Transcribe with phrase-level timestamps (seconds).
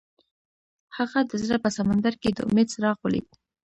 [0.97, 3.27] هغه د زړه په سمندر کې د امید څراغ ولید.